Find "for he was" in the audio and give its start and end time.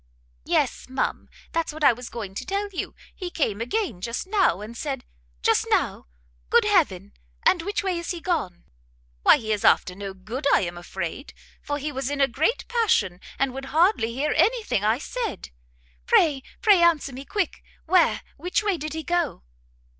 11.61-12.09